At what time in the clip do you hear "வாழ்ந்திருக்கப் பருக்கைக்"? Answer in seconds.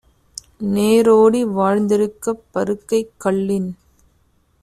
1.49-3.13